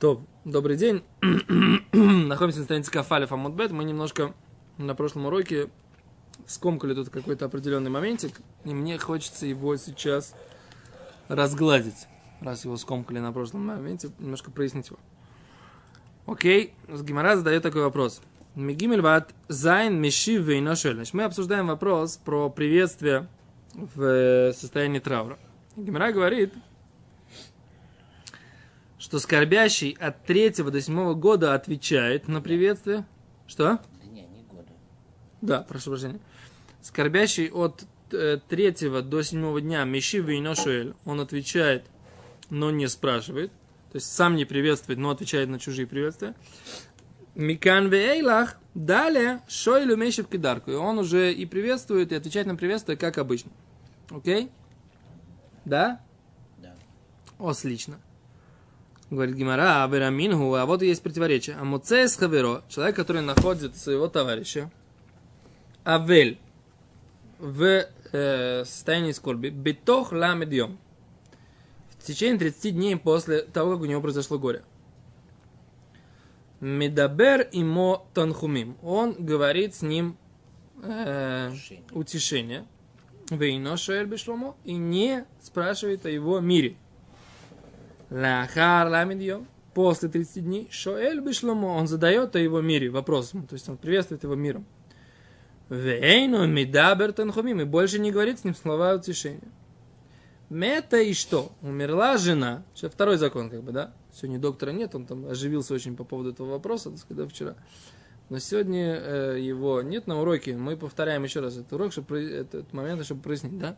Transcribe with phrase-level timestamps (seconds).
[0.00, 1.02] טוב, добрый день.
[1.92, 3.70] Находимся на странице כף אלף עמוד בית.
[3.70, 4.32] Мы немножко
[4.78, 5.68] на прошлом уроке
[6.46, 10.34] скомкали тут какой-то определенный моментик, и мне хочется его сейчас
[11.28, 12.06] разгладить,
[12.40, 14.98] раз его скомкали на прошлом моменте, немножко прояснить его.
[16.24, 18.22] Окей, Гемара задает такой вопрос.
[18.54, 20.94] מגימל ועד זין משיב ואינו שואל.
[20.94, 23.28] Значит, мы обсуждаем вопрос про приветствие
[23.74, 25.38] в состоянии траура.
[25.76, 26.54] Гимара говорит,
[29.00, 33.06] что скорбящий от третьего до седьмого года отвечает на приветствие.
[33.46, 33.80] Что?
[33.98, 34.68] Да не, не года.
[35.40, 36.20] Да, прошу прощения.
[36.82, 41.86] Скорбящий от э, третьего до седьмого дня Меши Вейношуэль, он отвечает,
[42.50, 43.50] но не спрашивает.
[43.90, 46.34] То есть сам не приветствует, но отвечает на чужие приветствия.
[47.34, 50.72] Микан Вейлах, далее Шойлю Мешев Кидарку.
[50.72, 53.50] И он уже и приветствует, и отвечает на приветствие, как обычно.
[54.10, 54.50] Окей?
[55.64, 56.02] Да?
[56.58, 56.74] Да.
[57.38, 57.98] Отлично.
[59.10, 61.56] Говорит Гимара, Авераминху, а вот и есть противоречие.
[61.56, 64.70] А Муцес Хаверо, человек, который находит своего товарища,
[65.84, 66.38] Авель,
[67.40, 70.78] в э, состоянии скорби, Бетох Ламедьем,
[71.98, 74.62] в течение 30 дней после того, как у него произошло горе.
[76.60, 78.76] Медабер имо танхумим.
[78.82, 80.16] Он говорит с ним
[80.82, 81.52] э,
[81.92, 82.66] Утешение.
[83.30, 84.08] Вейно шоэль.
[84.64, 86.76] И не спрашивает о его мире.
[88.10, 89.46] Лахар ламидьем.
[89.74, 91.68] После 30 дней шоэль бешломо.
[91.68, 93.30] Он задает о его мире вопрос.
[93.30, 94.66] То есть он приветствует его миром.
[95.68, 97.60] Вейно медабер танхумим.
[97.60, 99.48] И больше не говорит с ним слова утешения.
[100.48, 101.52] Мета и что?
[101.62, 102.64] Умерла жена.
[102.74, 103.92] Сейчас второй закон, как бы, да?
[104.12, 107.54] Сегодня доктора нет, он там оживился очень по поводу этого вопроса, так сказать, да, вчера.
[108.30, 110.56] Но сегодня э, его нет на уроке.
[110.56, 113.76] Мы повторяем еще раз этот урок, чтобы этот момент, чтобы прояснить, да?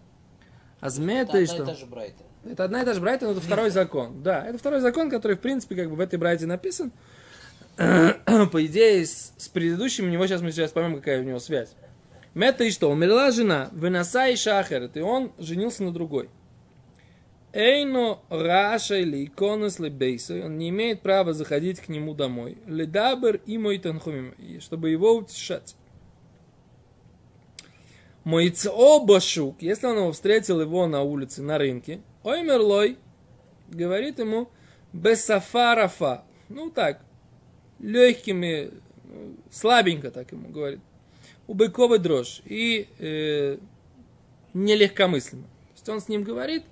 [0.81, 1.63] А змета и одна что?
[1.63, 2.25] и та же Брайта.
[2.45, 4.23] Это одна и та же брайта, но это второй закон.
[4.23, 6.93] Да, это второй закон, который, в принципе, как бы в этой брайте написан.
[7.77, 11.75] По идее, с, с предыдущим у него сейчас мы сейчас поймем, какая у него связь.
[12.35, 12.91] Мета и что?
[12.91, 16.29] Умерла жена, выноса и шахер, и он женился на другой.
[17.53, 22.57] Эйно раша или иконос бейсой, он не имеет права заходить к нему домой.
[22.67, 25.77] Ледабер и мой танхумим, чтобы его утешать.
[28.25, 28.55] Мой
[29.05, 32.99] башук, если он его встретил его на улице, на рынке, оймерлой,
[33.69, 34.49] говорит ему,
[34.93, 37.01] бесафарафа, ну так,
[37.79, 38.71] легкими,
[39.05, 40.81] ну, слабенько так ему говорит,
[41.47, 43.59] у быкова дрожь и э,
[44.55, 45.43] нелегкомысленно.
[45.45, 46.65] То есть он с ним говорит,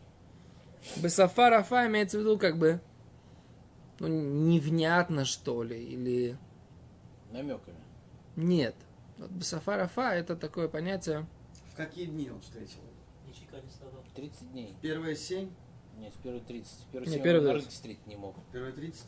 [0.97, 2.81] бесафарафа имеется в виду как бы,
[3.99, 6.37] ну, невнятно что ли, или
[7.33, 7.77] Намеками.
[8.37, 8.75] нет.
[9.19, 11.27] Вот бесафарафа это такое понятие,
[11.73, 12.79] В какие дни он встретил?
[14.15, 14.75] 30 дней.
[14.81, 15.51] Первые семь,
[15.99, 16.73] Нет, в первые 30.
[16.73, 17.55] В первые Не, 7 первые на 30.
[17.63, 18.35] рынке встретить не мог.
[18.53, 19.07] первые тридцать?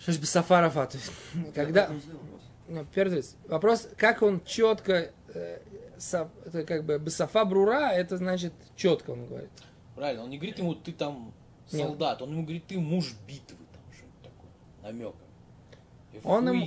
[0.00, 1.10] что ж бесафарафа, то есть,
[1.54, 1.86] когда...
[1.88, 2.00] Не.
[2.66, 3.36] Ну, первый вопрос.
[3.48, 5.60] вопрос, как он четко, э,
[5.98, 9.50] со- это как бы бесафа брура, это значит четко он говорит.
[9.94, 11.32] Правильно, он не говорит ему, ты там
[11.72, 11.86] Нет.
[11.86, 14.50] солдат, он ему говорит, ты муж битвы, там что-нибудь такое,
[14.82, 15.20] намеком.
[16.22, 16.66] Он ему-.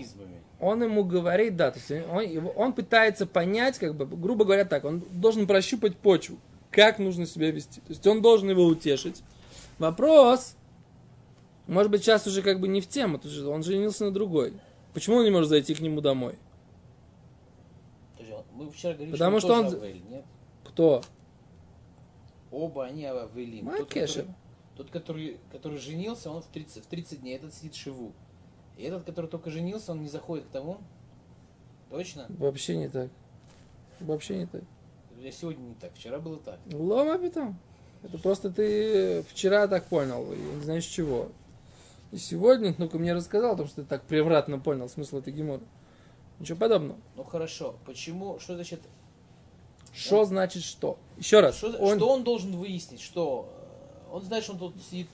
[0.60, 4.66] Он ему говорит, да, то есть он, его- он пытается понять, как бы, грубо говоря,
[4.66, 6.38] так, он должен прощупать почву,
[6.72, 7.80] как нужно себя вести.
[7.82, 9.22] То есть он должен его утешить.
[9.78, 10.56] Вопрос,
[11.68, 14.54] может быть, сейчас уже как бы не в тему, он женился на другой.
[14.94, 16.36] Почему он не может зайти к нему домой?
[18.58, 20.26] Мы вчера говорили, Потому что, что он Авель, нет?
[20.64, 21.04] Кто?
[22.50, 23.68] Оба они Авелим.
[23.70, 24.26] Тот, который,
[24.76, 28.14] тот, который, который женился, он в 30, в 30 дней, этот сидит шиву.
[28.78, 30.78] И этот, который только женился, он не заходит к тому.
[31.90, 32.26] Точно?
[32.30, 33.10] Вообще не так.
[34.00, 34.62] Вообще не так.
[35.18, 36.60] Я сегодня не так, вчера было так.
[36.72, 37.58] Лома питом.
[38.04, 41.30] Это просто ты вчера так понял, и не знаешь чего.
[42.12, 45.64] И сегодня ну-ка мне рассказал, потому что ты так превратно понял смысл этой геморы.
[46.40, 47.00] Ничего подобного.
[47.16, 48.82] Ну хорошо, почему, что значит,
[49.94, 51.00] Что значит что?
[51.18, 51.58] Еще раз.
[51.58, 53.57] что, он, что он должен выяснить, что э,
[54.12, 55.08] он знает, что он тут сидит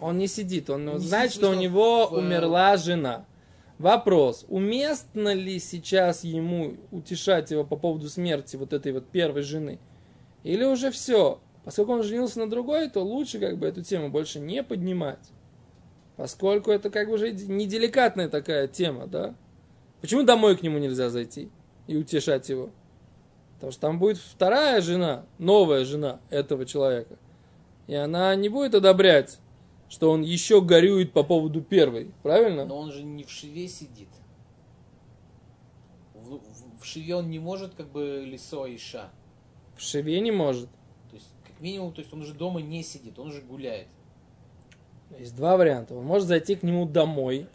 [0.00, 3.24] он не сидит, он Не знает, сидит, что у него в- умерла жена.
[3.78, 9.78] Вопрос, уместно ли сейчас ему утешать его по поводу смерти вот этой вот первой жены?
[10.44, 11.40] Или уже все?
[11.64, 15.18] Поскольку он женился на другой, то лучше как бы эту тему больше не поднимать.
[16.16, 19.34] Поскольку это как бы уже неделикатная такая тема, да?
[20.00, 21.50] Почему домой к нему нельзя зайти
[21.86, 22.70] и утешать его?
[23.56, 27.16] Потому что там будет вторая жена, новая жена этого человека.
[27.86, 29.38] И она не будет одобрять,
[29.88, 32.10] что он еще горюет по поводу первой.
[32.22, 32.64] Правильно?
[32.64, 34.08] Но он же не в шиве сидит.
[36.14, 39.10] В, в- в шиве он не может как бы лисо и ша.
[39.76, 40.68] В шеве не может.
[41.10, 43.88] То есть, как минимум, то есть он уже дома не сидит, он уже гуляет.
[45.18, 45.94] Есть два варианта.
[45.94, 47.46] Он может зайти к нему домой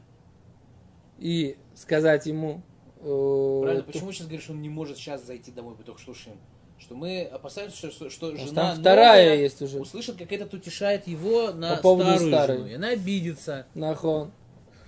[1.20, 2.62] и сказать ему...
[3.02, 6.38] э, Правильно, почему сейчас говоришь, он не может сейчас зайти домой, мы только что слушаем?
[6.82, 9.80] Что мы опасаемся, что, что, жена там вторая есть уже.
[9.80, 12.58] услышит, как этот утешает его на По поводу старую старой.
[12.58, 12.68] жену.
[12.70, 13.68] И она обидится.
[13.76, 14.32] Нахон.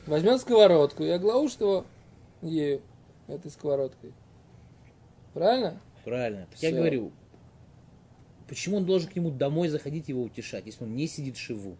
[0.08, 1.86] Возьмет сковородку и оглаушит его
[2.42, 2.82] ею,
[3.28, 4.12] этой сковородкой.
[5.36, 5.80] Правильно?
[6.04, 6.48] Правильно.
[6.52, 7.12] Так я говорю,
[8.50, 11.78] почему он должен к нему домой заходить его утешать, если он не сидит в шиву?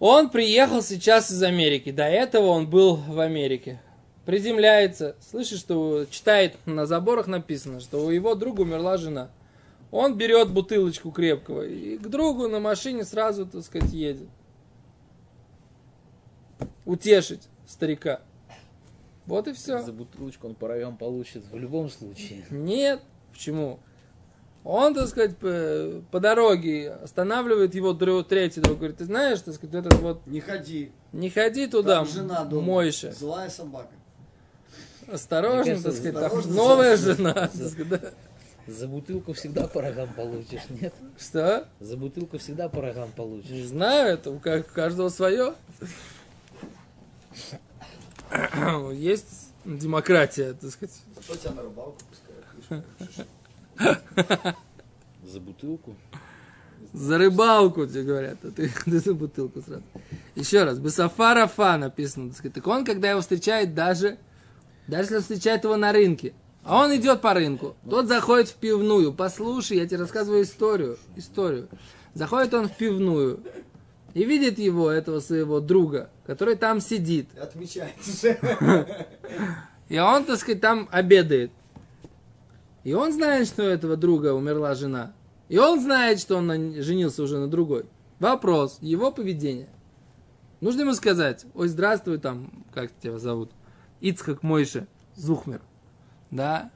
[0.00, 1.90] Он приехал сейчас из Америки.
[1.90, 3.80] До этого он был в Америке.
[4.28, 5.16] Приземляется.
[5.20, 9.30] Слышишь, что читает на заборах написано, что у его друга умерла жена.
[9.90, 14.28] Он берет бутылочку крепкого и к другу на машине сразу, так сказать, едет.
[16.84, 18.20] Утешить старика.
[19.24, 19.80] Вот и все.
[19.80, 22.44] За бутылочку он по рогам получит в любом случае.
[22.50, 23.00] Нет.
[23.32, 23.80] Почему?
[24.62, 28.76] Он, так сказать, по, по дороге останавливает его друг, третий друг.
[28.76, 30.92] Говорит, ты знаешь, так сказать, этот вот, Не ходи.
[31.12, 32.60] не ходи туда, Там жена дома.
[32.60, 33.12] Мойша.
[33.12, 33.88] Злая собака.
[35.10, 37.32] Осторожно, кажется, так сказать, там осторожно, новая за- жена.
[37.34, 38.00] так сказать, да.
[38.66, 40.92] За бутылку всегда по рогам получишь, нет?
[41.18, 41.66] Что?
[41.80, 43.50] За бутылку всегда по рогам получишь.
[43.50, 45.54] Не знаю, это у ка- у каждого свое.
[48.92, 50.94] Есть демократия, так сказать.
[51.22, 52.84] Что тебя на рыбалку пускают?
[55.24, 55.96] За бутылку?
[56.92, 59.82] За рыбалку тебе говорят, а ты, ты за бутылку сразу.
[60.34, 62.28] Еще раз, Бесафара Фа написано.
[62.28, 62.54] Так, сказать.
[62.54, 64.16] так он, когда его встречает, даже,
[64.88, 66.32] даже если он встречает его на рынке,
[66.64, 69.12] а он идет по рынку, тот заходит в пивную.
[69.12, 70.98] Послушай, я тебе рассказываю историю.
[71.14, 71.68] Историю.
[72.14, 73.40] Заходит он в пивную
[74.14, 77.28] и видит его, этого своего друга, который там сидит.
[77.36, 77.94] И отмечает.
[79.88, 81.50] И он, так сказать, там обедает.
[82.84, 85.12] И он знает, что у этого друга умерла жена.
[85.48, 87.86] И он знает, что он женился уже на другой.
[88.18, 89.68] Вопрос, его поведение.
[90.60, 93.50] Нужно ему сказать, ой, здравствуй, там, как тебя зовут?
[94.00, 95.62] Ицхак Мойше, Зухмер.
[96.30, 96.70] Да?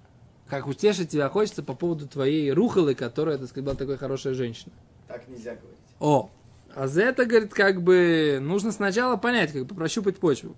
[0.48, 4.72] Как утешить тебя хочется по поводу твоей рухалы, которая, так сказать, была такой хорошая женщина.
[5.08, 5.78] Так нельзя говорить.
[5.98, 6.30] О,
[6.74, 10.56] а за это, говорит, как бы нужно сначала понять, как бы прощупать почву.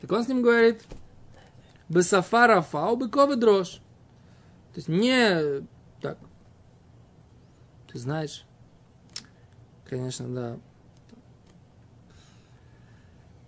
[0.00, 0.82] Так он с ним говорит,
[1.88, 3.80] бесафара фау быковый дрожь.
[4.74, 5.66] То есть не
[6.00, 6.18] так.
[7.90, 8.44] Ты знаешь,
[9.88, 10.58] конечно, да.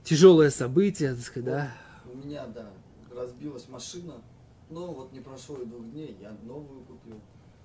[0.04, 1.74] Тяжелое событие, так сказать, да.
[2.14, 2.66] У меня, да,
[3.14, 4.14] разбилась машина.
[4.70, 7.20] Но вот не прошло и двух дней, я новую купил.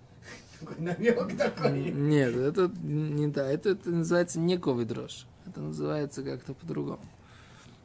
[0.59, 1.91] Такой намек такой.
[1.91, 5.25] Нет, это не да, это, это называется не ковый дрожь.
[5.47, 6.99] Это называется как-то по-другому.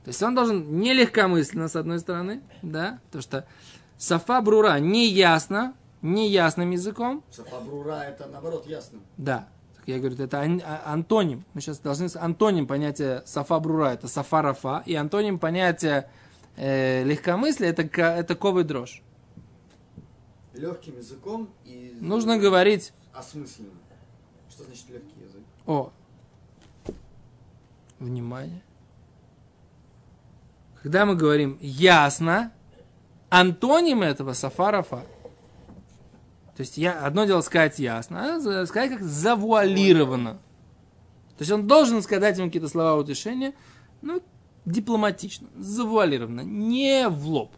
[0.04, 3.46] То есть он должен не легкомысленно, с одной стороны, да, потому что
[3.96, 8.98] сафа брура неясно, неясным языком, Сафабрура это наоборот ясно.
[9.16, 9.48] да.
[9.76, 11.44] Так Я говорю, это а- антоним.
[11.54, 12.08] Мы сейчас должны...
[12.08, 16.10] с- Антоним понятия сафа брура, это сафа рафа, и антоним понятия
[16.56, 19.02] э, легкомыслия, это, это ковый дрожь.
[20.52, 21.96] Легким языком и...
[22.00, 23.70] Нужно говорить Осмысленно.
[24.50, 25.42] Что значит легкий язык?
[25.66, 25.92] О.
[27.98, 28.62] Внимание.
[30.82, 32.52] Когда мы говорим ясно,
[33.30, 35.04] антоним этого сафарафа.
[36.56, 40.34] То есть я, одно дело сказать ясно, а за- сказать как завуалировано.
[41.36, 43.54] То есть он должен сказать ему какие-то слова утешения,
[44.02, 44.22] ну,
[44.64, 47.52] дипломатично, завуалированно, не в лоб.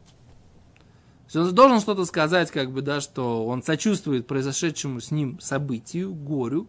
[1.32, 5.40] То есть он должен что-то сказать, как бы, да, что он сочувствует произошедшему с ним
[5.40, 6.68] событию, горю,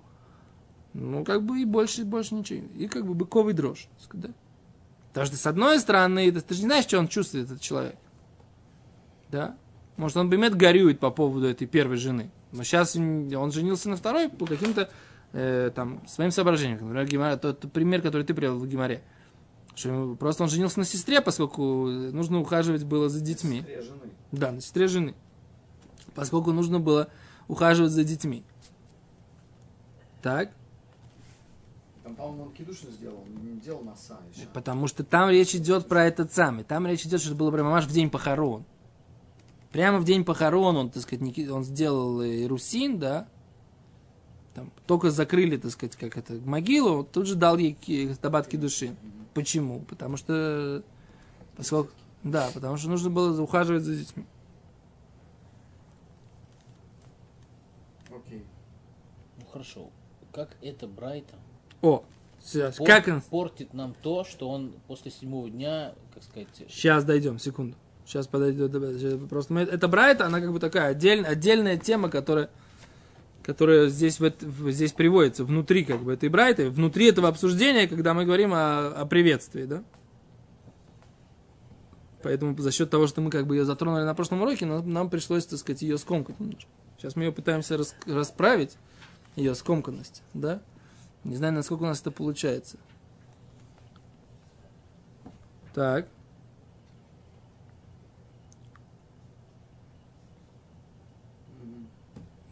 [0.94, 2.65] ну, как бы и больше, больше ничего.
[2.75, 3.88] И как бы быковый дрожь.
[4.13, 4.29] Да?
[5.10, 7.96] Потому что, с одной стороны, это- ты же не знаешь, что он чувствует, этот человек.
[9.29, 9.56] Да?
[9.96, 12.32] Может, он бемет горюет по поводу этой первой жены.
[12.51, 14.89] Но сейчас он женился на второй по каким-то
[15.34, 16.94] э, там своим соображениям.
[16.94, 19.03] Например, тот, тот пример, который ты привел в Гимаре.
[19.77, 23.60] Что ему- просто он женился на сестре, поскольку нужно ухаживать было за детьми.
[23.60, 24.01] Сестре жены.
[24.31, 25.13] Да, на сестре жены.
[26.15, 27.10] Поскольку нужно было
[27.48, 28.43] ухаживать за детьми.
[30.24, 30.50] Так?
[32.03, 34.48] Там, по-моему, он кидушин сделал, не делал носа еще.
[34.51, 36.63] Потому что там речь идет про этот самый.
[36.63, 38.65] Там речь идет, что это было прямо аж в день похорон.
[39.72, 43.27] Прямо в день похорон он, так сказать, он сделал э, русин, да.
[44.55, 48.96] Там, только закрыли, так сказать, как это, могилу, тут же дал ей ки- табатки души.
[49.38, 49.82] Почему?
[49.82, 50.82] Потому что,
[51.56, 51.91] поскольку,
[52.24, 54.25] да, потому что нужно было ухаживать за детьми.
[58.10, 58.44] Окей.
[59.38, 59.89] Ну хорошо.
[60.34, 61.36] Как это Брайта
[61.84, 62.03] О,
[62.44, 67.03] сейчас, пор- как он, портит нам то, что он после седьмого дня, как сказать, Сейчас
[67.06, 67.75] дойдем, секунду.
[68.06, 68.72] Сейчас подойдет.
[68.72, 72.50] сейчас Просто мы- это Брайта, она как бы такая отдель- отдельная тема, которая,
[73.48, 77.88] которая здесь, в эт- в- здесь приводится, внутри как бы этой брайты, внутри этого обсуждения,
[77.88, 79.84] когда мы говорим о, о приветствии, да?
[82.22, 85.10] Поэтому за счет того, что мы как бы ее затронули на прошлом уроке, нам, нам
[85.10, 86.70] пришлось, так сказать, ее скомкать немножко.
[86.98, 88.77] Сейчас мы ее пытаемся рас- расправить,
[89.38, 90.62] ее скомканность, да?
[91.24, 92.77] Не знаю, насколько у нас это получается.
[95.74, 96.10] Так.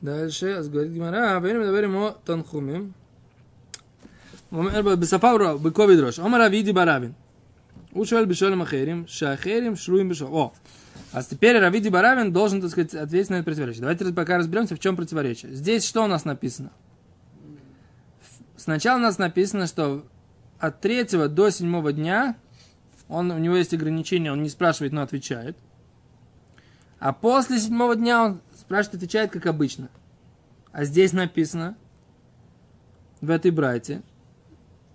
[0.04, 2.92] дальше, אז говорит Гимара, ואין מדבר עמו תנחומים.
[4.50, 6.18] הוא אומר בשפה ברורה, בכובד ראש.
[6.18, 7.12] אומר אבידי ברבין.
[7.92, 10.32] הוא שואל בשואלים אחרים, שהאחרים שרויים בשואל.
[10.32, 10.52] О,
[11.12, 13.80] а теперь Равиди Баравин должен, так сказать, ответить на это противоречие.
[13.80, 15.52] Давайте пока разберемся, в чем противоречие.
[15.52, 16.70] Здесь что у нас написано?
[18.56, 20.04] Сначала у нас написано, что
[20.58, 22.36] от третьего до седьмого дня
[23.08, 25.56] он, у него есть ограничения, он не спрашивает, но отвечает.
[27.00, 29.89] А после седьмого дня он спрашивает, отвечает, как обычно.
[30.71, 31.77] А здесь написано,
[33.21, 34.01] в этой брате,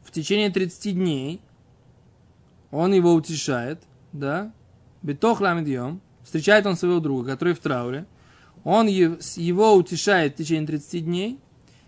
[0.02, 1.40] в течение 30 дней
[2.70, 3.80] он его утешает,
[4.12, 4.52] да,
[5.02, 8.06] битох ламидьем, встречает он своего друга, который в трауре,
[8.64, 11.38] он его утешает в течение 30 дней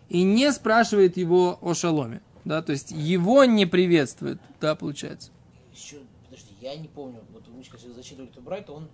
[0.08, 5.30] и не спрашивает его о шаломе, да, то есть его не приветствует, да, получается.
[5.74, 7.20] Еще, подожди, я не помню.
[7.32, 8.88] Вот мы сейчас зачитывали эту Брайту, он...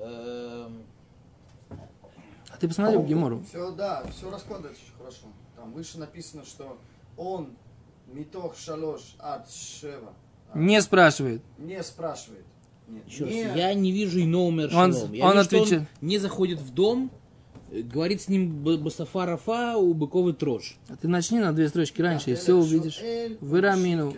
[0.00, 0.82] эм,
[2.52, 3.42] А ты посмотри в Гемору.
[3.48, 5.26] Все, да, все раскладывается очень хорошо.
[5.56, 6.78] Там выше написано, что
[7.16, 7.50] он
[8.12, 10.12] митох шалош от шева
[10.54, 11.42] Не спрашивает.
[11.58, 12.44] не спрашивает.
[12.88, 14.90] Нет, Еще раз, не- я не вижу иного мер Он-.
[15.12, 15.88] Я он вижу, что отвечает.
[16.00, 17.10] не заходит в дом,
[17.70, 20.76] э, говорит с ним Басафа Рафа у быковый трож.
[20.88, 23.00] А ты начни на две строчки раньше, и Да, все Эль увидишь.
[23.40, 24.12] Вырамину.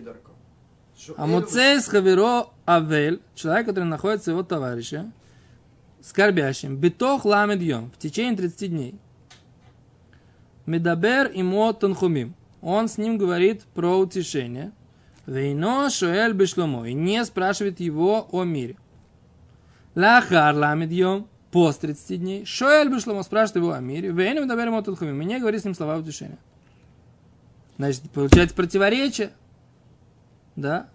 [1.16, 5.10] המוצא את חברו אבל, человек, который находится его товарища,
[6.02, 8.94] скорбящим, בתוך למד יום, в течение 30 дней.
[10.66, 12.34] מדבר עמו תנחומים.
[12.61, 14.73] Он с ним говорит про утешение.
[15.26, 16.88] ואינו שואל בשלומו.
[16.88, 18.76] И не спрашивает его о мире.
[19.94, 21.28] לאחר למד יום.
[21.50, 22.44] После 30 дней.
[22.44, 24.11] שואל בשלומו спрашивает его о мире.
[24.11, 25.20] ואינו מדבר עמו תנחומים.
[25.21, 26.38] И не говорит с ним слова утешения.
[27.78, 29.30] Значит, получается противоречие.
[30.54, 30.88] Да?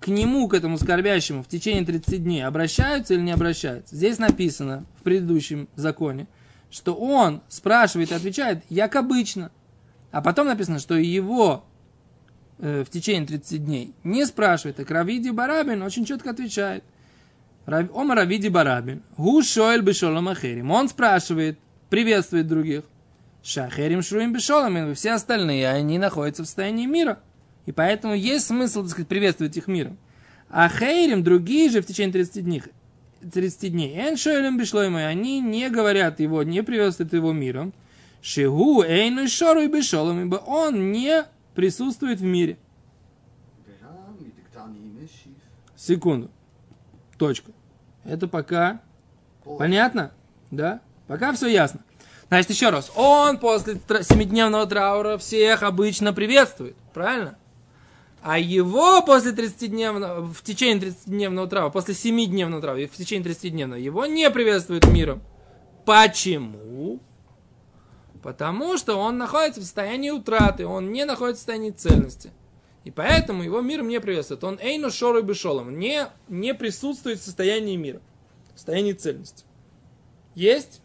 [0.00, 3.94] К нему, к этому скорбящему, в течение 30 дней обращаются или не обращаются?
[3.94, 6.26] Здесь написано в предыдущем законе,
[6.70, 9.50] что он спрашивает и отвечает, як обычно.
[10.10, 11.64] А потом написано, что его
[12.58, 14.76] э, в течение 30 дней не спрашивает.
[14.76, 16.82] Так Равиди Барабин очень четко отвечает.
[17.66, 19.02] Ома Равиди Барабин.
[19.18, 20.70] Гу шоэль бешолом ахерим.
[20.70, 21.58] Он спрашивает,
[21.90, 22.84] приветствует других.
[23.42, 24.94] Шахерим шруим бешолом.
[24.94, 27.20] Все остальные, они находятся в состоянии мира.
[27.66, 29.98] И поэтому есть смысл, так сказать, приветствовать их миром.
[30.48, 32.62] А хейрим, другие же в течение 30 дней,
[33.32, 37.72] 30 дней, эн шоэлем бишлоймой, они не говорят его, не приветствуют его миром.
[38.22, 41.24] Шигу эйну шору и бешолом, ибо он не
[41.54, 42.58] присутствует в мире.
[45.76, 46.30] Секунду.
[47.16, 47.52] Точка.
[48.04, 48.82] Это пока
[49.44, 50.12] понятно?
[50.50, 50.80] Да?
[51.06, 51.80] Пока все ясно.
[52.28, 52.92] Значит, еще раз.
[52.96, 56.76] Он после семидневного траура всех обычно приветствует.
[56.92, 57.38] Правильно?
[58.22, 63.80] А его после 30-дневного, в течение 30-дневного траура, после 7-дневного траура, и в течение 30-дневного,
[63.80, 65.22] его не приветствуют миром.
[65.86, 67.00] Почему?
[68.22, 72.30] Потому что он находится в состоянии утраты, он не находится в состоянии цельности.
[72.84, 74.44] И поэтому его миром не приветствует.
[74.44, 78.00] Он эйну шору бешолом, не, не присутствует в состоянии мира,
[78.54, 79.44] в состоянии цельности.
[80.34, 80.82] Есть?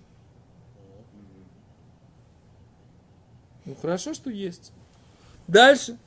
[3.66, 4.72] Ну хорошо, что есть.
[5.48, 5.98] Дальше.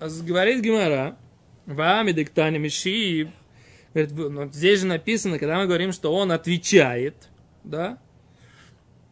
[0.00, 1.16] Говорит Гимара.
[1.66, 3.28] Вами диктани мишив.
[3.94, 7.14] Говорит, ну, здесь же написано, когда мы говорим, что он отвечает,
[7.64, 7.98] да?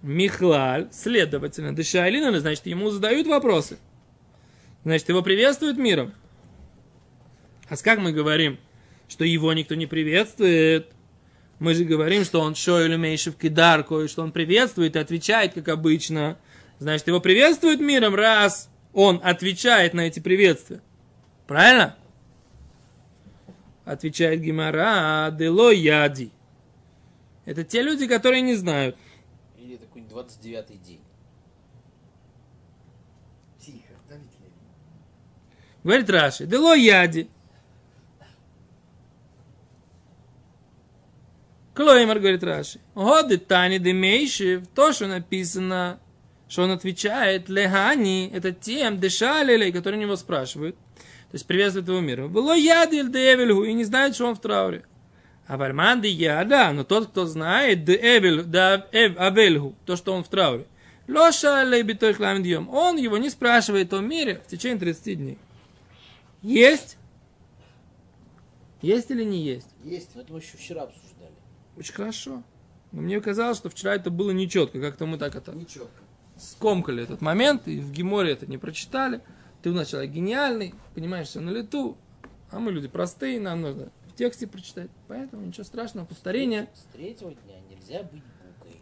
[0.03, 3.79] Михлаль, следовательно, дышайлина, значит, ему задают вопросы.
[4.85, 6.13] Значит, его приветствуют миром.
[7.69, 8.59] А с как мы говорим,
[9.09, 10.93] что его никто не приветствует?
[11.59, 15.69] Мы же говорим, что он шойлю мейшев кидарко, и что он приветствует и отвечает, как
[15.69, 16.39] обычно.
[16.79, 20.81] Значит, его приветствуют миром, раз он отвечает на эти приветствия.
[21.47, 21.97] Правильно?
[23.85, 26.33] Отвечает Гимара, дело яди.
[27.45, 28.97] Это те люди, которые не знают.
[29.59, 31.03] Или такой 29-й день.
[33.61, 34.55] Тихо, Давид Левин.
[35.85, 37.29] Говорит Раши, дело яди.
[41.75, 42.81] Клоймер, говорит Раши.
[42.95, 46.01] Годы Тани Демейшев, то, что написано,
[46.49, 50.77] что он отвечает, лехани, это тем, дешалилей, которые него спрашивают.
[50.77, 52.29] То есть приветствует его мир.
[52.29, 54.85] Было ядиль девельгу и не знает, что он в трауре.
[55.47, 60.25] А вальманди я, да, но тот, кто знает, эвель, да эв, авельгу, то, что он
[60.25, 60.67] в трауре.
[61.09, 62.69] Лоша лейбитой хламдьем.
[62.69, 65.39] Он его не спрашивает о мире в течение 30 дней.
[66.43, 66.97] Есть?
[68.83, 69.69] Есть или не есть?
[69.85, 70.17] Есть.
[70.17, 71.35] Это мы еще вчера обсуждали.
[71.77, 72.43] Очень хорошо.
[72.93, 74.81] Но мне казалось, что вчера это было нечетко.
[74.81, 76.03] Как-то мы так это Нечетко.
[76.39, 79.21] Скомкали этот момент, и в Геморе это не прочитали.
[79.63, 81.97] Ты у нас человек гениальный, понимаешь все на лету,
[82.51, 84.91] а мы люди простые, нам нужно в тексте прочитать.
[85.09, 86.69] Поэтому ничего страшного, повторение.
[86.75, 88.81] С третьего дня нельзя быть букой.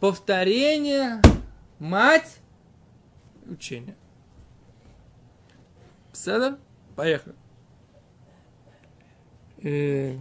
[0.00, 1.20] Повторение,
[1.78, 2.38] мать,
[3.46, 3.96] учение.
[6.12, 6.58] Седер?
[6.96, 7.34] Поехали.
[9.58, 10.18] И.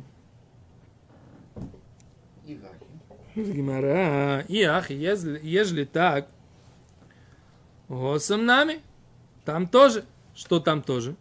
[3.36, 4.42] Гимара.
[4.48, 6.30] И ах, ежели, ежели так,
[7.88, 8.82] госом нами,
[9.44, 10.06] там тоже.
[10.36, 11.16] Что там тоже?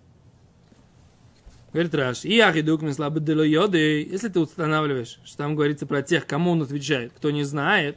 [1.73, 4.05] Говорит Раш, и ах, идук слабо йоды.
[4.05, 7.97] Если ты устанавливаешь, что там говорится про тех, кому он отвечает, кто не знает,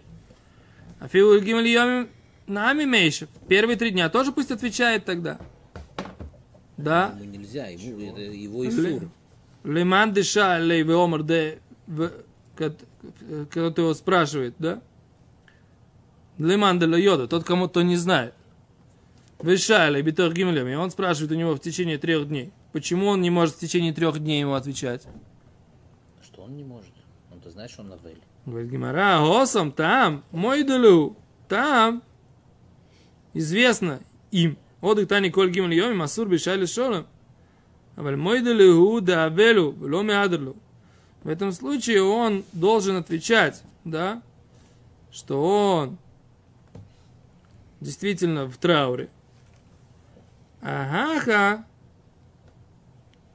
[0.99, 2.07] а гимельйоми
[2.47, 3.27] нами меньше.
[3.47, 5.39] Первые три дня тоже пусть отвечает тогда.
[6.77, 7.15] Да.
[7.19, 9.09] Ему нельзя, ему это его Исур.
[9.63, 11.59] Леман дыша лей веомар де
[12.55, 12.73] ты
[13.57, 14.81] его спрашивает, да?
[16.37, 18.33] Леман де йода, тот, кому то не знает.
[19.39, 20.67] Вышайла, битор гимлем.
[20.67, 22.51] И он спрашивает у него в течение трех дней.
[22.71, 25.07] Почему он не может в течение трех дней ему отвечать?
[26.23, 26.91] Что он не может?
[27.31, 28.21] Он-то знает, что он навель.
[28.45, 31.15] Говорит Гимара, Госом, там, мой долю,
[31.47, 32.01] там.
[33.33, 33.99] Известно
[34.31, 34.57] им.
[34.81, 37.05] Вот и Тани Коль Гимль Йоми, Масур Бишайли Шолом.
[37.95, 40.55] Аваль мой долю, да авелю, ломе адрлю.
[41.23, 44.21] В этом случае он должен отвечать, да,
[45.11, 45.97] что он
[47.81, 49.09] действительно в трауре,
[50.61, 51.65] Агаха,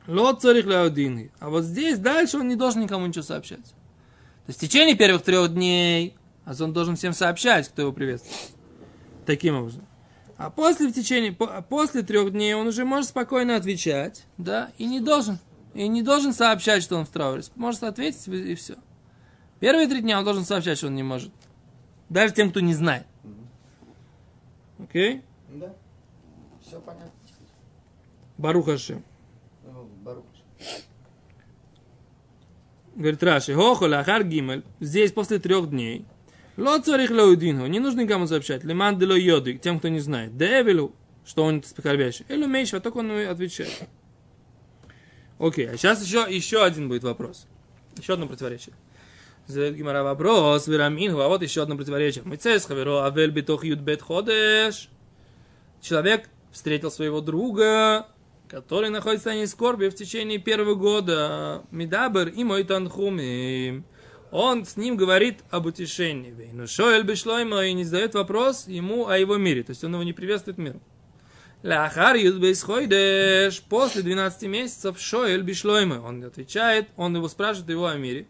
[0.07, 1.31] лот царих ляудинги.
[1.39, 3.65] А вот здесь дальше он не должен никому ничего сообщать.
[3.65, 8.37] То есть в течение первых трех дней а он должен всем сообщать, кто его приветствует.
[9.27, 9.87] Таким образом.
[10.37, 14.87] А после в течение, по- после трех дней он уже может спокойно отвечать, да, и
[14.87, 15.39] не должен,
[15.75, 17.43] и не должен сообщать, что он в трауре.
[17.55, 18.75] Может ответить и все.
[19.61, 21.31] Первые три дня он должен сообщать, что он не может.
[22.09, 23.07] Даже тем, кто не знает.
[24.81, 25.23] Окей?
[25.49, 25.73] Да.
[26.67, 27.11] Все понятно.
[28.39, 29.03] Барухаши.
[29.65, 30.25] Ну, Баруш.
[32.95, 36.05] Говорит Раши, хохо лахар гимель, здесь после трех дней,
[36.59, 40.95] ло царих лаудинху, не нужно никому сообщать, лиман дело йоды, тем, кто не знает, девилу,
[41.25, 43.89] что он скорбящий, или меньше, а только он отвечает.
[45.39, 47.47] Окей, а сейчас еще, еще один будет вопрос.
[47.97, 48.75] Еще одно противоречие.
[49.47, 52.23] Задает Гимара вопрос, вераминху, а вот еще одно противоречие.
[52.25, 54.89] Мыцес хаверо авель битох юдбет ходеш.
[55.81, 58.07] Человек встретил своего друга,
[58.49, 61.63] который находится в скорби в течение первого года.
[61.71, 63.85] Мидабер и мой танхумим.
[64.31, 66.35] Он с ним говорит об утешении.
[66.53, 69.63] Ну, Шоэль Бешлойма и не задает вопрос ему о его мире.
[69.63, 70.81] То есть он его не приветствует миром.
[71.63, 73.61] Лахар Юдбейсхойдеш.
[73.63, 76.01] После 12 месяцев Шоэль Бишлойма.
[76.01, 78.27] Он отвечает, он его спрашивает его о мире.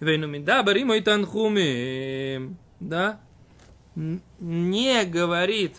[0.00, 2.58] Вейну Мидабер и мой танхумим.
[2.80, 3.20] Да?
[3.94, 5.76] Не говорит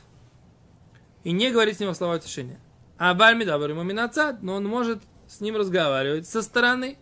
[1.27, 2.57] и не говорит с ним слова утешения.
[2.97, 6.97] А Бальмидабар ему минацат, но он может с ним разговаривать со стороны.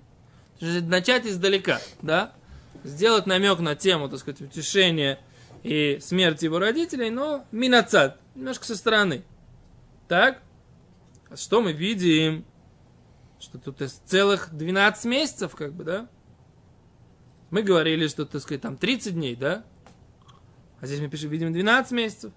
[0.59, 2.33] Начать издалека, да?
[2.83, 5.19] Сделать намек на тему, так сказать, утешения
[5.61, 9.21] и смерти его родителей, но минацат, немножко со стороны.
[10.07, 10.41] Так?
[11.29, 12.45] А что мы видим?
[13.39, 16.09] Что тут из целых 12 месяцев, как бы, да?
[17.51, 19.63] Мы говорили, что, так сказать, там 30 дней, да?
[20.81, 22.33] А здесь мы пишем, видим 12 месяцев.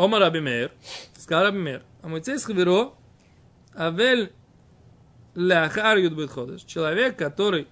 [0.00, 0.72] Омар Раби Мейр,
[1.18, 2.94] сказал Раби Мейр, а мой цейс хаверо,
[3.76, 4.32] авель
[5.34, 7.68] ляхар юдбет ходеш, человек, который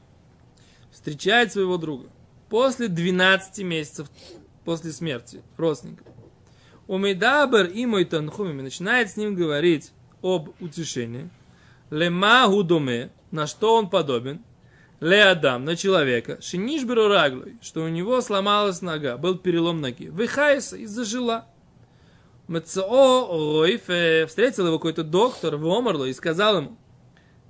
[0.93, 2.11] встречает своего друга
[2.51, 4.11] после 12 месяцев
[4.67, 6.05] после смерти родственника.
[6.87, 11.31] Умейдабер и мой танхумим начинает с ним говорить об утешении.
[11.89, 14.45] Лема гудоме, на что он подобен.
[15.01, 16.43] Ле Адам, на человека.
[16.43, 20.09] Шинишберу раглой, что у него сломалась нога, был перелом ноги.
[20.09, 21.47] Выхайса и зажила.
[22.49, 26.79] Мцоо Ройфе встретил его какой-то доктор в Омарло и сказал ему,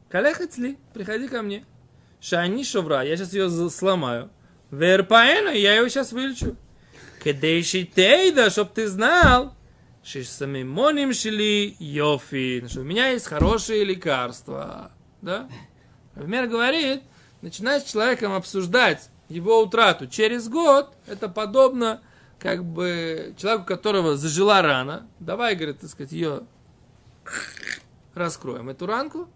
[0.09, 1.65] Калехать ли, приходи ко мне.
[2.21, 4.31] Шани шовра, я сейчас ее сломаю.
[4.71, 6.57] Верпаэна, я его сейчас вылечу.
[7.23, 9.55] Кедейши тейда, чтоб ты знал,
[10.03, 14.93] шишсамимоним шили йофи, что у меня есть хорошие лекарства.
[15.23, 15.49] Да?
[16.15, 17.03] Например, говорит,
[17.41, 22.01] начинать с человеком обсуждать его утрату через год, это подобно
[22.39, 25.07] как бы человеку, у которого зажила рана.
[25.21, 26.43] Давай, говорит, так сказать, ее
[28.15, 29.29] раскроем, эту ранку,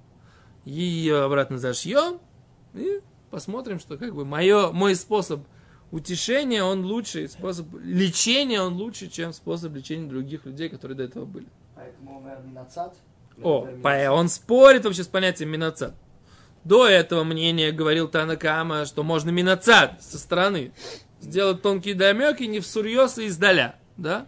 [0.64, 2.20] ее обратно зашьем
[2.74, 5.40] и посмотрим, что как бы мое, мой способ
[5.90, 11.24] утешения, он лучший, способ лечения, он лучше, чем способ лечения других людей, которые до этого
[11.24, 11.46] были.
[11.76, 12.94] поэтому умер Минацат.
[13.42, 13.68] О,
[14.10, 15.94] он спорит вообще с понятием минацат.
[16.64, 20.72] До этого мнения говорил Танакама, что можно минацат со стороны
[21.22, 24.26] сделать тонкие намеки не всерьез и издаля, да?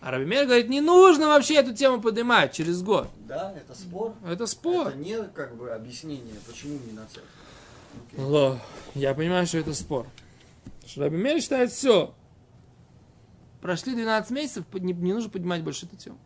[0.00, 3.08] А Рабимер говорит, не нужно вообще эту тему поднимать через год.
[3.26, 4.14] Да, это спор.
[4.24, 4.88] Это спор.
[4.88, 7.24] Это не как бы объяснение, почему Минацат.
[8.06, 8.24] Окей.
[8.24, 8.60] Ло,
[8.94, 10.06] я понимаю, что это спор.
[10.86, 12.14] Что Рабимер считает, все.
[13.60, 16.18] Прошли 12 месяцев, не, не нужно поднимать больше эту тему.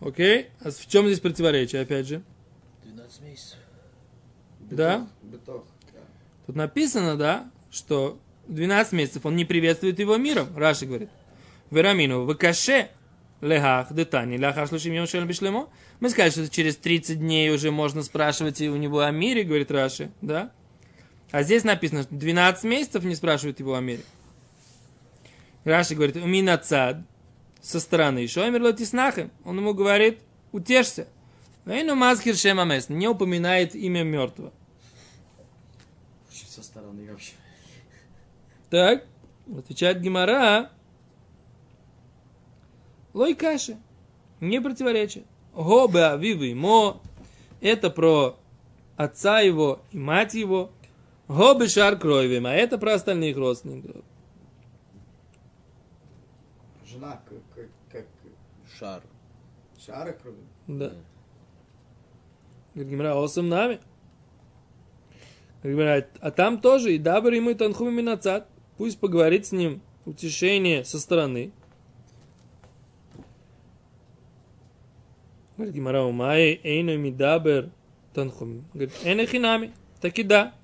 [0.00, 0.48] Окей?
[0.60, 2.22] А в чем здесь противоречие, опять же?
[2.84, 3.58] 12 месяцев.
[4.60, 5.08] Да?
[5.22, 6.00] Быток, да.
[6.46, 10.56] Тут написано, да, что 12 месяцев он не приветствует его миром.
[10.56, 11.10] Раши говорит.
[11.70, 12.88] Верамину, в каше
[13.40, 15.68] лехах детани, лехах шлушим йом шелем бишлемо.
[16.00, 20.10] Мы сказали, что через 30 дней уже можно спрашивать у него о мире, говорит Раши,
[20.20, 20.50] да?
[21.30, 24.02] А здесь написано, что 12 месяцев не спрашивают его о мире.
[25.64, 26.98] Раши говорит, у меня цад
[27.62, 28.26] со стороны.
[28.26, 29.30] Шоймер лотиснахем.
[29.44, 30.20] Он ему говорит,
[30.52, 31.08] утешься.
[31.64, 32.88] Вейну маскир шемамес.
[32.88, 34.52] Не упоминает имя мертвого.
[36.30, 37.32] Со стороны вообще.
[38.70, 39.06] Так,
[39.56, 40.70] отвечает Гимара.
[43.14, 43.76] Лой каши.
[44.40, 45.24] Не противоречие.
[45.54, 47.00] Гобе авивы имо.
[47.60, 48.38] Это про
[48.96, 50.70] отца его и мать его.
[51.28, 52.42] Гобе шар крови.
[52.44, 54.04] А это про остальных родственников.
[57.00, 57.18] Жена
[57.54, 58.06] как, как,
[58.78, 59.02] Шар.
[59.78, 60.36] шара крови.
[60.66, 60.92] Да.
[62.74, 63.80] Говорит Гимара, осам нами.
[65.62, 68.48] Говорит а там тоже и дабр ему и танхуми минацат.
[68.76, 71.52] Пусть поговорит с ним утешение со стороны.
[75.56, 77.70] Говорит Гимара, умай эйну мидабер
[78.12, 78.64] танхуми.
[78.74, 79.72] Говорит, эйна хинами.
[80.02, 80.54] Так и да.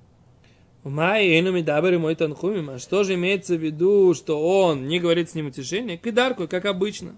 [0.87, 2.75] Умай эйну мидабер и мой танхуми.
[2.75, 5.97] А что же имеется в виду, что он не говорит с ним утешение?
[5.97, 7.17] Кидарку, как обычно.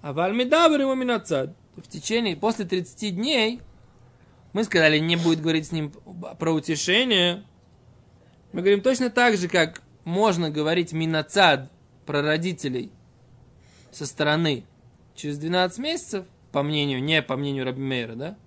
[0.00, 1.54] А вальмидабр ему минацад.
[1.76, 3.60] В течение, после 30 дней,
[4.54, 5.92] мы сказали, не будет говорить с ним
[6.38, 7.44] про утешение.
[8.54, 11.70] Мы говорим точно так же, как можно говорить минацад
[12.06, 12.90] про родителей
[13.90, 14.64] со стороны
[15.14, 18.38] через 12 месяцев, по мнению, не по мнению Раби Мейра, да?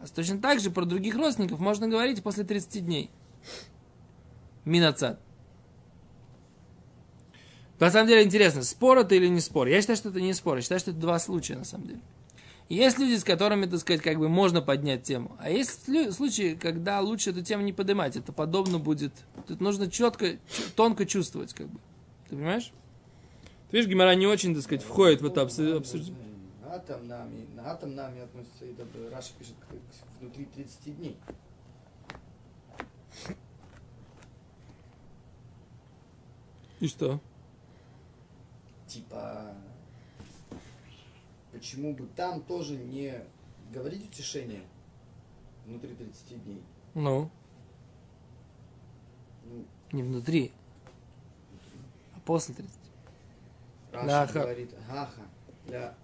[0.00, 3.10] А точно так же про других родственников можно говорить после 30 дней.
[4.64, 5.20] Минацад.
[7.78, 9.66] На самом деле интересно, спор это или не спор.
[9.66, 10.56] Я считаю, что это не спор.
[10.56, 12.00] Я считаю, что это два случая на самом деле.
[12.68, 15.36] Есть люди, с которыми, так сказать, как бы можно поднять тему.
[15.40, 18.16] А есть случаи, когда лучше эту тему не поднимать.
[18.16, 19.12] Это подобно будет.
[19.48, 20.36] Тут нужно четко,
[20.76, 21.80] тонко чувствовать, как бы.
[22.28, 22.70] Ты понимаешь?
[23.70, 26.29] Ты видишь, Гимара не очень, так сказать, входит в это обсу- обсуждение.
[26.70, 29.56] Атом нами, на атом нами относится, и это Раша пишет
[30.20, 31.18] внутри 30 дней.
[36.78, 37.20] И что?
[38.86, 39.52] Типа,
[41.50, 43.20] почему бы там тоже не
[43.72, 44.62] говорить утешение
[45.66, 46.62] внутри 30 дней?
[46.94, 47.30] Ну,
[49.44, 50.52] Ну, не внутри,
[52.14, 52.78] а после 30.
[53.90, 54.40] Раша Ляха.
[54.40, 55.22] говорит, гаха,
[55.66, 55.94] ля,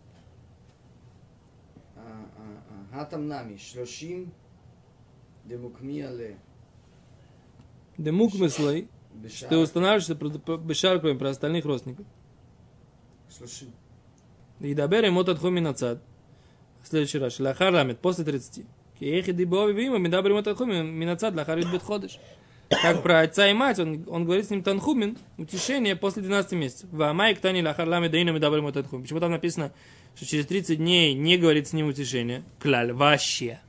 [2.07, 4.33] а, а, а, гатам нами, шлошим,
[5.45, 6.39] демукмиале,
[7.99, 12.07] Демук мыслей, бешар, ты устанавливаешься бешарками про остальных родственников.
[13.37, 13.73] шлошим.
[14.61, 16.03] И дабер ему тадху нацад.
[16.85, 17.41] Следующий раз.
[17.41, 18.65] Лахар ламет, после 30.
[18.99, 22.19] Киехи дибови вима, ми дабер ему тадху минацад, лахар бет ходыш.
[22.69, 26.89] Как про отца и мать, он, он говорит с ним танхумин, утешение после 12 месяцев.
[26.93, 29.05] Вамай ктани лахар ламет, да ми дабер ему тадхумин.
[29.05, 29.73] Почему там написано,
[30.17, 32.43] что через 30 дней не говорит с ним утешение?
[32.59, 33.61] Клаль, вообще.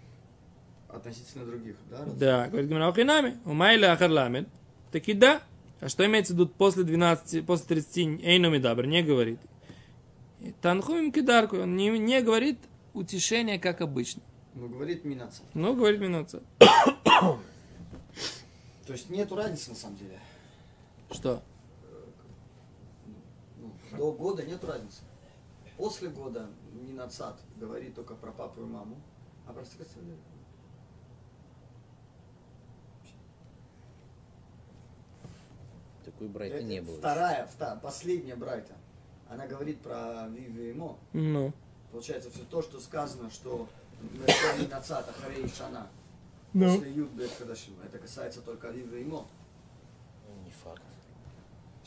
[0.87, 2.05] Относительно других, да?
[2.05, 2.13] раз?
[2.13, 4.47] Да, говорит Гимара Охинами, умай лахар ламет.
[4.91, 5.41] Таки да.
[5.81, 9.39] А что имеется в виду после 12, после 30 эйну мидабр, не говорит.
[10.61, 12.59] Танхумим кидарку, он не, не говорит
[12.93, 14.21] утешение, как обычно.
[14.55, 15.43] Ну, говорит Минаца.
[15.53, 16.41] Ну, говорит минуца.
[18.87, 20.19] То есть нету разницы на самом деле.
[21.11, 21.43] Что?
[23.91, 25.01] Ну, до года нет разницы.
[25.77, 28.97] После года Минацат говорит только про папу и маму,
[29.47, 29.63] а про
[30.01, 30.17] нет.
[36.03, 36.97] Такой брайта Это не было.
[36.97, 38.73] Вторая, вта- последняя Брайта.
[39.29, 40.97] Она говорит про Виви и Мо.
[41.13, 41.53] Ну.
[41.91, 43.67] Получается, все то, что сказано, что
[44.57, 45.87] Минацат, Ахарей и Шана,
[46.53, 46.73] Ну.
[46.73, 47.29] после Юд Бет
[47.85, 49.27] это касается только Виви и Мо.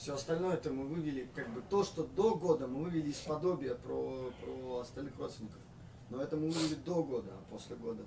[0.01, 3.75] Все остальное это мы вывели, как бы то, что до года мы вывели из подобия
[3.75, 5.61] про, про остальных родственников.
[6.09, 8.03] Но это мы вывели до года, а после года.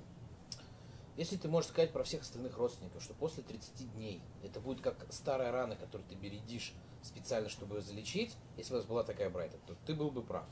[1.18, 5.06] Если ты можешь сказать про всех остальных родственников, что после 30 дней это будет как
[5.12, 9.58] старая рана, которую ты бередишь специально, чтобы ее залечить, если у нас была такая брайта,
[9.68, 10.46] то ты был бы прав.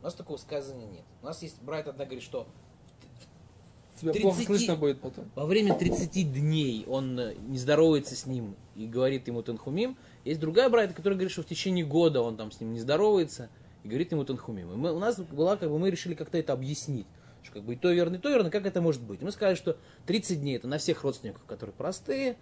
[0.00, 1.04] У нас такого сказания нет.
[1.20, 2.48] У нас есть брайт одна говорит, что
[4.00, 5.30] Тебя 30 плохо слышно будет потом.
[5.34, 9.98] во время 30 дней он э, не здоровается с ним и говорит ему Танхумим.
[10.24, 13.48] Есть другая брайта, которая говорит, что в течение года он там с ним не здоровается
[13.82, 14.72] и говорит ему Танхумим.
[14.72, 17.06] И мы, у нас была, как бы, мы решили как-то это объяснить.
[17.42, 19.20] Что как бы и то верно, и то верно, как это может быть.
[19.20, 22.36] И мы сказали, что 30 дней это на всех родственников, которые простые.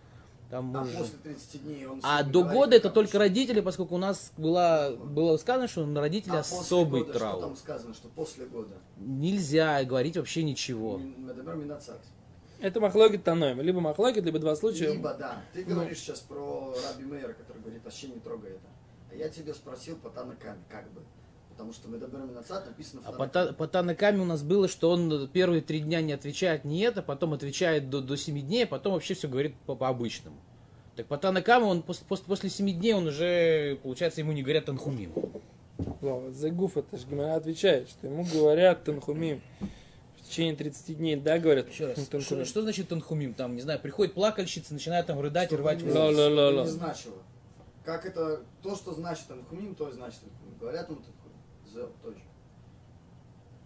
[0.50, 3.18] Там А мы же- после 30 дней он а до говорит, года это только еще.
[3.18, 7.40] родители, поскольку у нас была, было сказано, что на родителей А особый года, Что траур.
[7.40, 8.74] там сказано, что после года?
[8.98, 10.98] Нельзя говорить вообще ничего.
[10.98, 12.00] Минацат.
[12.60, 13.60] Это махлогит таноем.
[13.60, 14.92] Либо махлогит, либо два случая.
[14.92, 15.42] Либо, да.
[15.52, 15.74] Ты Ну.
[15.76, 18.68] говоришь сейчас про Раби Мейера, который говорит, вообще не трогай это.
[19.10, 21.00] А я тебе спросил по Танакаме, как бы.
[21.50, 24.90] Потому что мы доберем Минацат, написано в А по, по Танакаме у нас было, что
[24.90, 28.66] он первые три дня не отвечает ни это, потом отвечает до, до 7 дней, а
[28.66, 30.36] потом вообще все говорит по, по-обычному.
[30.96, 34.66] Так по Танакаме он после, после, после 7 дней он уже, получается, ему не говорят
[34.66, 35.12] Танхумим.
[36.30, 39.42] Загуф, это же Гимара отвечает, что ему говорят Танхумим.
[40.30, 43.34] В течение 30 дней, да, говорят Еще раз, что, что значит Танхумим?
[43.34, 46.16] Там, не знаю, приходит плакальщица, начинает там рыдать и Чтобы рвать не- волосы.
[46.16, 46.62] Ла-ла-ла-ла.
[46.62, 47.14] не значило.
[47.84, 50.56] Как это, то, что значит Танхумим, то и значит Танхумим.
[50.60, 51.74] Говорят ему Танхумим.
[51.74, 52.20] Зел, точно.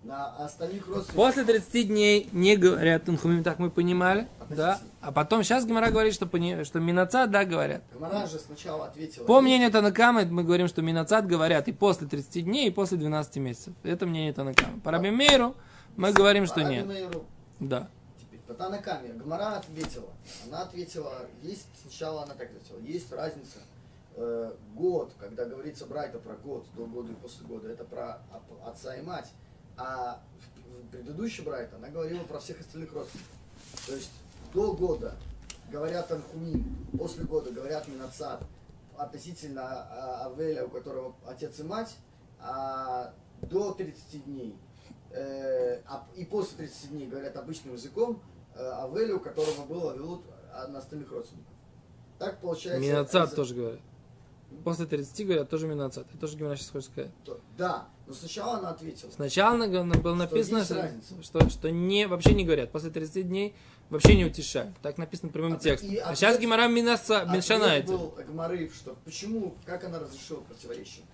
[0.04, 1.14] На остальных родственников...
[1.14, 4.80] После 30 дней не говорят Танхумим, так мы понимали, А да.
[5.02, 7.82] А потом сейчас Гимара говорит, что, пони- что Минаца, да, говорят.
[7.92, 9.26] Гамара же сначала ответила.
[9.26, 13.36] По мнению Танакамы, мы говорим, что Минацат говорят и после 30 дней, и после 12
[13.36, 13.74] месяцев.
[13.82, 14.80] Это мнение Танакамы.
[14.80, 15.54] По Раби Мейру
[15.96, 16.86] мы говорим, что нет.
[17.60, 17.88] Да.
[18.18, 20.10] Теперь по Танакаме Гмара ответила.
[20.46, 23.58] Она ответила, есть сначала она так ответила, есть разница.
[24.16, 28.20] Э, год, когда говорится Брайта про год, до года и после года, это про
[28.64, 29.30] отца и мать.
[29.76, 30.20] А
[30.66, 33.32] в, в предыдущей Брайта она говорила про всех остальных родственников.
[33.86, 34.12] То есть
[34.52, 35.16] до года
[35.70, 38.44] говорят Анхумим, после года говорят Минацат
[38.96, 41.96] относительно а, Авеля, у которого отец и мать,
[42.38, 44.56] а до 30 дней
[45.14, 45.80] э,
[46.16, 48.20] и после 30 дней говорят обычным языком
[48.54, 50.22] э, Авелю, у которого был Авелут
[50.52, 51.52] а, на остальных родственников.
[52.18, 52.80] Так получается...
[52.80, 53.80] Минацат из- тоже говорят.
[54.62, 56.06] После 30 говорят тоже Минацат.
[56.08, 57.10] Это тоже Гимара сейчас хочет сказать.
[57.24, 59.10] то- Да, но сначала она ответила.
[59.10, 62.70] Сначала на- на- было написано, что, что, что не, вообще не говорят.
[62.70, 63.54] После 30 дней
[63.90, 64.76] вообще не утешают.
[64.80, 65.90] Так написано прямым А, текстом.
[65.90, 67.26] и А ответ- сейчас Гимара Минаса,
[67.86, 71.04] был Гмары, что почему, как она разрешила противоречие?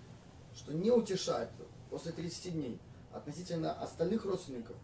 [0.54, 1.48] Что не утешает
[1.88, 2.78] после 30 дней
[3.12, 4.76] относительно остальных родственников,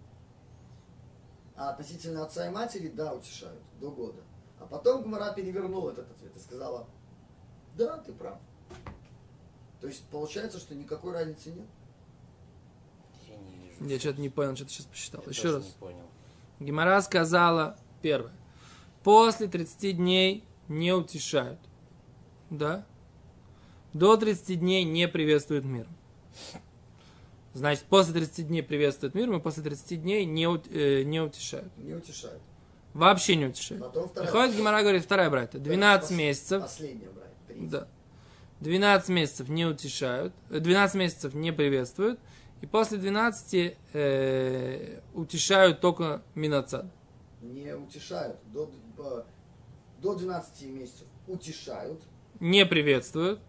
[1.55, 4.23] а относительно отца и матери, да, утешают до года.
[4.59, 6.87] А потом Гмара перевернула этот ответ и сказала,
[7.77, 8.39] да, ты прав.
[9.81, 11.67] То есть получается, что никакой разницы нет.
[13.29, 13.85] Я не вижу.
[13.85, 15.23] Я что-то не понял, что-то сейчас посчитал.
[15.25, 15.65] Я Еще раз.
[15.65, 16.07] не понял.
[16.59, 18.33] Гимара сказала первое.
[19.03, 21.61] После 30 дней не утешают.
[22.51, 22.87] Да?
[23.93, 25.87] До 30 дней не приветствуют мир.
[27.57, 31.75] Значит, после 30 дней приветствуют мир, мы после 30 дней не, э, не утешают.
[31.79, 32.43] Не утешают.
[32.93, 33.83] Вообще не утешают.
[33.83, 34.31] Потом вторая.
[34.31, 35.59] Приходит Гимара, говорит, вторая братья.
[35.59, 36.63] 12 Пос- месяцев.
[36.63, 37.31] Последняя, брать.
[37.49, 37.71] 30.
[37.71, 37.89] Да.
[38.61, 42.21] 12 месяцев не утешают, э, 12 месяцев не приветствуют,
[42.61, 46.85] и после 12 э, утешают только Минацад.
[47.41, 48.37] Не утешают.
[48.53, 49.23] До, э,
[50.03, 52.03] до 12 месяцев утешают
[52.39, 53.41] Не приветствуют,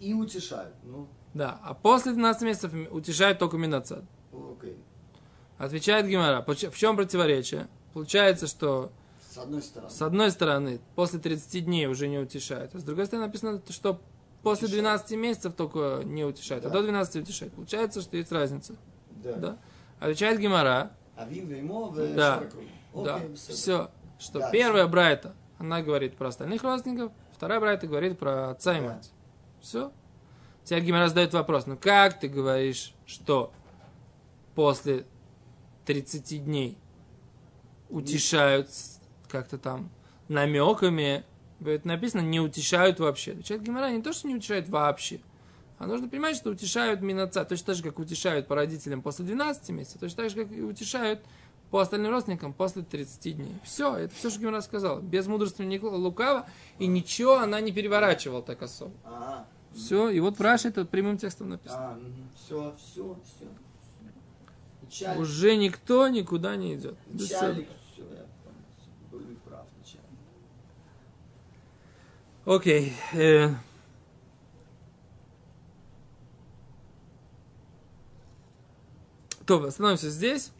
[0.00, 0.74] и, и утешают.
[0.84, 4.04] Ну, да, а после 12 месяцев утешает только минацад.
[4.32, 4.76] Okay.
[5.58, 6.42] Отвечает Гимара.
[6.42, 7.68] В чем противоречие?
[7.92, 8.90] Получается, что
[9.30, 9.90] с одной, стороны.
[9.90, 14.00] с одной стороны, после 30 дней уже не утешает, а с другой стороны написано, что
[14.42, 16.78] после 12 месяцев только не утешает, а да.
[16.78, 17.52] а до 12 утешает.
[17.52, 18.76] Получается, что есть разница.
[19.10, 19.32] Да.
[19.34, 19.58] да?
[19.98, 20.92] Отвечает Гимара.
[21.16, 21.26] А
[22.14, 22.36] да.
[22.38, 22.68] Окей,
[23.04, 23.20] да.
[23.34, 23.90] Все.
[24.18, 24.86] Что да, первая.
[24.86, 29.10] Брайта, она говорит про остальных родственников, вторая Брайта говорит про отца и мать.
[29.60, 29.92] Все.
[30.64, 33.52] Теперь Гимара задает вопрос, ну как ты говоришь, что
[34.54, 35.04] после
[35.84, 36.78] 30 дней
[37.90, 38.70] утешают
[39.28, 39.90] как-то там
[40.28, 41.24] намеками,
[41.60, 43.32] говорит, написано, не утешают вообще.
[43.32, 45.20] Отвечает Гимара, не то, что не утешают вообще,
[45.78, 49.68] а нужно понимать, что утешают миноца, точно так же, как утешают по родителям после 12
[49.70, 51.20] месяцев, точно так же, как и утешают
[51.70, 53.54] по остальным родственникам после 30 дней.
[53.64, 55.00] Все, это все, что Гимара сказала.
[55.00, 56.46] Без мудрства не лукава,
[56.78, 58.92] и ничего она не переворачивала так особо.
[59.74, 61.80] Все, и вот в Раши это прямым текстом написано.
[61.80, 62.00] А,
[62.36, 63.48] все, все, все.
[64.82, 65.20] Начальник.
[65.20, 66.96] Уже никто никуда не идет.
[67.06, 68.26] Начальник, все, я
[69.10, 70.08] был прав, начальник.
[72.44, 72.92] Окей.
[73.14, 73.54] Э...
[79.46, 80.52] То, остановимся здесь.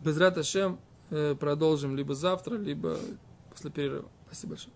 [0.00, 0.78] Без Раташем
[1.10, 2.98] э, продолжим либо завтра, либо
[3.50, 4.08] после перерыва.
[4.26, 4.71] Спасибо большое.